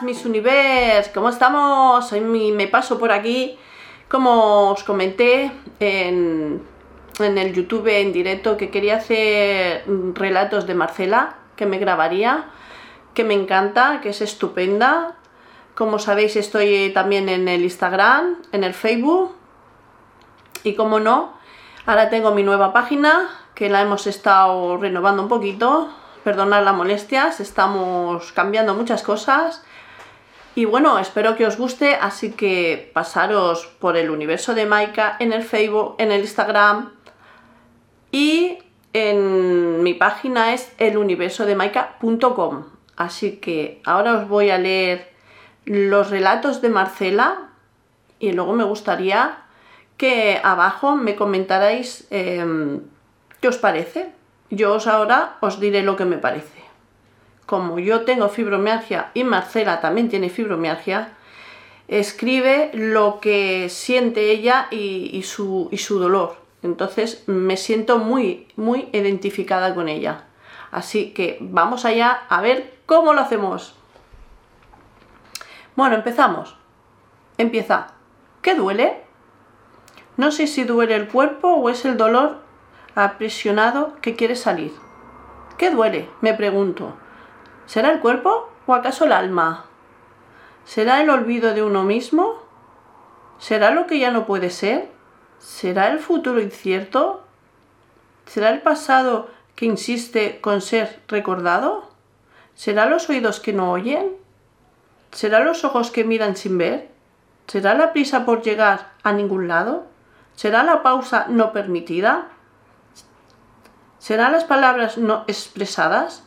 [0.00, 2.10] mis univers, ¿cómo estamos?
[2.12, 3.58] Hoy me paso por aquí,
[4.08, 6.62] como os comenté en,
[7.18, 9.84] en el YouTube en directo, que quería hacer
[10.14, 12.46] relatos de Marcela, que me grabaría,
[13.12, 15.16] que me encanta, que es estupenda.
[15.74, 19.34] Como sabéis, estoy también en el Instagram, en el Facebook,
[20.64, 21.34] y como no,
[21.84, 25.88] ahora tengo mi nueva página, que la hemos estado renovando un poquito,
[26.24, 29.62] perdonad las molestias, estamos cambiando muchas cosas.
[30.54, 35.32] Y bueno, espero que os guste, así que pasaros por el universo de Maika en
[35.32, 36.92] el Facebook, en el Instagram
[38.10, 38.58] y
[38.92, 42.64] en mi página es eluniversodemaika.com.
[42.96, 45.10] Así que ahora os voy a leer
[45.64, 47.48] los relatos de Marcela
[48.18, 49.38] y luego me gustaría
[49.96, 52.82] que abajo me comentarais em,
[53.40, 54.12] qué os parece
[54.52, 56.60] yo os ahora os diré lo que me parece.
[57.46, 61.14] Como yo tengo fibromialgia y Marcela también tiene fibromialgia,
[61.88, 66.36] escribe lo que siente ella y, su, y su dolor.
[66.62, 70.24] Entonces me siento muy, muy identificada con ella.
[70.70, 73.74] Así que vamos allá a ver cómo lo hacemos.
[75.76, 76.56] Bueno, empezamos.
[77.38, 77.94] Empieza.
[78.42, 79.00] ¿Qué duele?
[80.18, 82.41] No sé si duele el cuerpo o es el dolor
[82.94, 84.72] aprisionado que quiere salir.
[85.58, 86.08] ¿Qué duele?
[86.20, 86.94] me pregunto.
[87.66, 89.66] ¿Será el cuerpo o acaso el alma?
[90.64, 92.42] ¿Será el olvido de uno mismo?
[93.38, 94.88] ¿Será lo que ya no puede ser?
[95.38, 97.22] ¿Será el futuro incierto?
[98.26, 101.90] ¿Será el pasado que insiste con ser recordado?
[102.54, 104.12] ¿Será los oídos que no oyen?
[105.10, 106.90] ¿Será los ojos que miran sin ver?
[107.46, 109.86] ¿Será la prisa por llegar a ningún lado?
[110.36, 112.28] ¿Será la pausa no permitida?
[114.02, 116.24] ¿Serán las palabras no expresadas?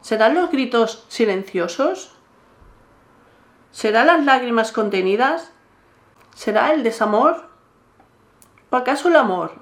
[0.00, 2.12] ¿Serán los gritos silenciosos?
[3.70, 5.52] ¿Serán las lágrimas contenidas?
[6.34, 7.48] ¿Será el desamor?
[8.68, 9.52] ¿O acaso el amor?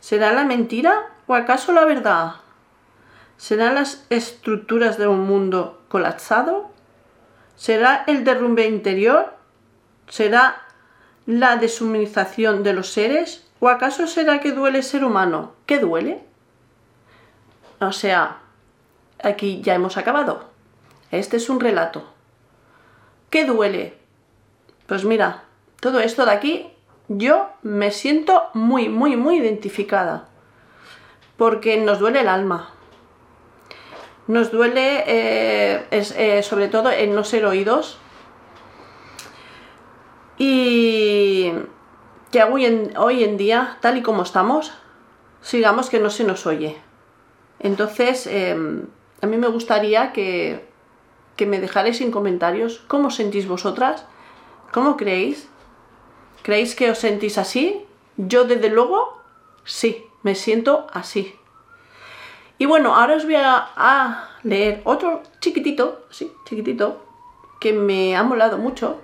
[0.00, 2.32] ¿Será la mentira o acaso la verdad?
[3.36, 6.72] ¿Serán las estructuras de un mundo colapsado?
[7.54, 9.34] ¿Será el derrumbe interior?
[10.08, 10.62] ¿Será
[11.26, 13.47] la deshumanización de los seres?
[13.60, 15.52] ¿O acaso será que duele ser humano?
[15.66, 16.20] ¿Qué duele?
[17.80, 18.38] O sea,
[19.22, 20.44] aquí ya hemos acabado.
[21.10, 22.04] Este es un relato.
[23.30, 23.94] ¿Qué duele?
[24.86, 25.44] Pues mira,
[25.80, 26.70] todo esto de aquí,
[27.08, 30.28] yo me siento muy, muy, muy identificada.
[31.36, 32.70] Porque nos duele el alma.
[34.26, 37.98] Nos duele, eh, eh, sobre todo, en no ser oídos.
[40.36, 40.97] Y
[42.30, 44.72] que hoy en, hoy en día, tal y como estamos,
[45.40, 46.76] sigamos que no se nos oye.
[47.60, 48.86] Entonces, em,
[49.22, 50.64] a mí me gustaría que,
[51.36, 54.04] que me dejarais en comentarios cómo sentís vosotras,
[54.72, 55.48] cómo creéis.
[56.42, 57.84] ¿Creéis que os sentís así?
[58.16, 59.20] Yo desde luego,
[59.64, 61.34] sí, me siento así.
[62.58, 67.00] Y bueno, ahora os voy a, a leer otro chiquitito, sí, chiquitito,
[67.60, 69.00] que me ha molado mucho.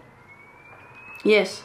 [1.23, 1.65] Y es,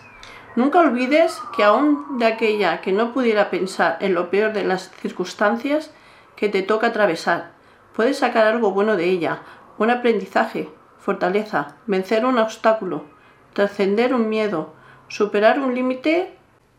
[0.59, 4.91] Nunca olvides que aún de aquella que no pudiera pensar en lo peor de las
[4.91, 5.89] circunstancias
[6.35, 7.51] que te toca atravesar,
[7.95, 9.39] puedes sacar algo bueno de ella,
[9.77, 13.05] un aprendizaje, fortaleza, vencer un obstáculo,
[13.53, 14.73] trascender un miedo,
[15.07, 16.33] superar un límite,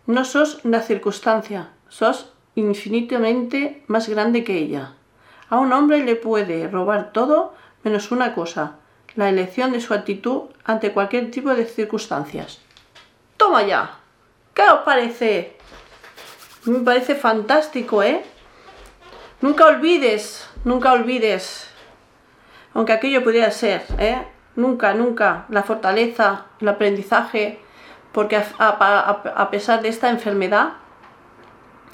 [0.04, 4.92] no sos la circunstancia, sos infinitamente más grande que ella.
[5.48, 8.76] A un hombre le puede robar todo menos una cosa,
[9.16, 12.60] la elección de su actitud ante cualquier tipo de circunstancias.
[13.50, 13.90] Toma ya.
[14.54, 15.56] ¿Qué os parece?
[16.66, 18.22] Me parece fantástico, ¿eh?
[19.40, 21.68] Nunca olvides, nunca olvides,
[22.74, 24.24] aunque aquello pudiera ser, ¿eh?
[24.54, 27.58] Nunca, nunca, la fortaleza, el aprendizaje,
[28.12, 30.74] porque a, pesar de esta enfermedad,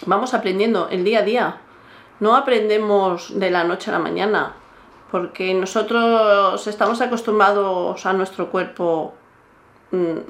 [0.05, 1.57] vamos aprendiendo el día a día.
[2.21, 4.53] No aprendemos de la noche a la mañana,
[5.11, 9.15] porque nosotros estamos acostumbrados a nuestro cuerpo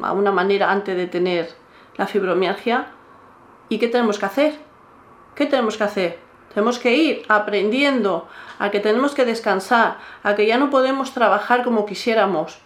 [0.03, 1.55] a una manera antes de tener
[1.97, 2.87] la fibromialgia.
[3.69, 4.55] ¿Y qué tenemos que hacer?
[5.35, 6.19] ¿Qué tenemos que hacer?
[6.53, 11.65] Tenemos que ir aprendiendo a que tenemos que descansar, a que ya no podemos trabajar
[11.65, 12.59] como quisiéramos.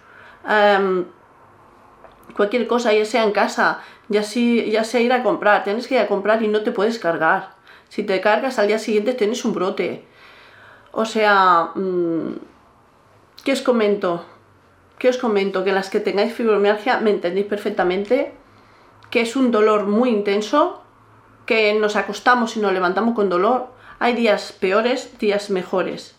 [0.48, 1.06] Em,
[2.36, 5.96] cualquier cosa, ya sea en casa, ya, si, ya sea ir a comprar, tienes que
[5.96, 7.54] ir a comprar y no te puedes cargar.
[7.88, 10.04] Si te cargas al día siguiente tienes un brote.
[10.92, 12.34] O sea, mm,
[13.44, 14.24] ¿qué os comento?
[15.00, 18.32] Que os comento que las que tengáis fibromialgia me entendéis perfectamente,
[19.10, 20.82] que es un dolor muy intenso,
[21.46, 23.68] que nos acostamos y nos levantamos con dolor.
[23.98, 26.16] Hay días peores, días mejores.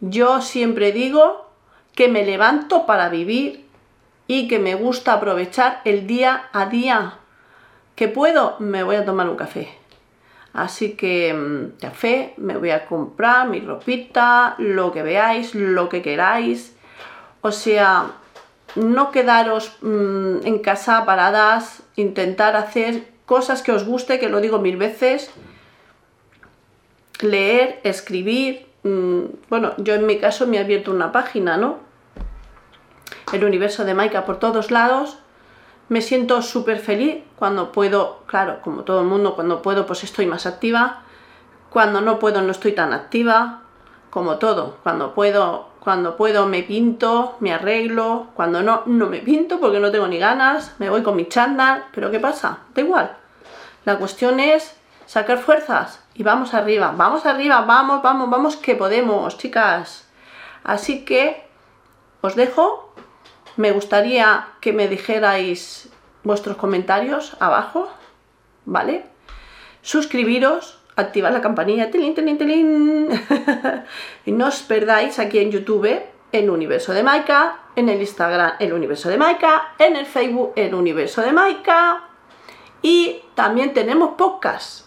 [0.00, 1.50] Yo siempre digo
[1.96, 3.66] que me levanto para vivir
[4.28, 7.18] y que me gusta aprovechar el día a día.
[7.96, 8.54] ¿Que puedo?
[8.60, 9.76] Me voy a tomar un café.
[10.52, 16.00] Así que mm, café, me voy a comprar mi ropita, lo que veáis, lo que
[16.00, 16.76] queráis.
[17.46, 18.12] O sea,
[18.74, 24.60] no quedaros mm, en casa paradas, intentar hacer cosas que os guste, que lo digo
[24.60, 25.30] mil veces,
[27.20, 31.80] leer, escribir, mm, bueno, yo en mi caso me he abierto una página, ¿no?
[33.30, 35.18] El universo de Maika por todos lados,
[35.90, 40.24] me siento súper feliz cuando puedo, claro, como todo el mundo, cuando puedo pues estoy
[40.24, 41.02] más activa,
[41.68, 43.63] cuando no puedo no estoy tan activa,
[44.14, 49.60] como todo, cuando puedo cuando puedo me pinto, me arreglo, cuando no, no me pinto
[49.60, 52.60] porque no tengo ni ganas, me voy con mi chándal, pero ¿qué pasa?
[52.74, 53.14] Da igual.
[53.84, 54.74] La cuestión es
[55.04, 60.08] sacar fuerzas y vamos arriba, vamos arriba, vamos, vamos, vamos que podemos, chicas.
[60.62, 61.46] Así que
[62.22, 62.94] os dejo.
[63.56, 65.88] Me gustaría que me dijerais
[66.22, 67.88] vuestros comentarios abajo,
[68.64, 69.04] ¿vale?
[69.82, 73.08] Suscribiros activar la campanilla, tilín, tilín, tilín.
[74.26, 76.02] y no os perdáis aquí en YouTube
[76.32, 80.74] el universo de Maika, en el Instagram el universo de Maika, en el Facebook el
[80.74, 82.08] universo de Maika.
[82.82, 84.86] Y también tenemos podcast,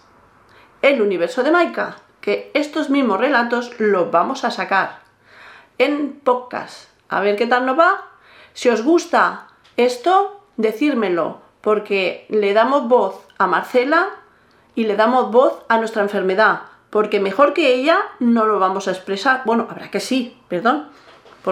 [0.81, 4.99] el universo de Maika, que estos mismos relatos los vamos a sacar
[5.77, 6.89] en podcast.
[7.09, 8.09] A ver qué tal nos va.
[8.53, 14.09] Si os gusta esto, decírmelo, porque le damos voz a Marcela
[14.77, 18.91] y le damos voz a nuestra enfermedad, porque mejor que ella no lo vamos a
[18.91, 19.41] expresar.
[19.43, 20.87] Bueno, habrá que sí, perdón.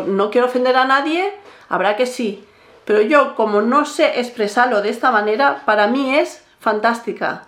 [0.05, 1.33] no quiero ofender a nadie,
[1.67, 2.47] habrá que sí.
[2.85, 7.45] Pero yo, como no sé expresarlo de esta manera, para mí es fantástica.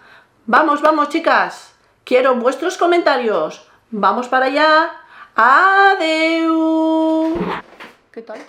[0.48, 1.76] Vamos, vamos, chicas.
[2.04, 3.70] Quiero vuestros comentarios.
[3.92, 4.92] Vamos para allá.
[5.36, 7.38] Adeu.
[8.12, 8.40] ¿Qué tal?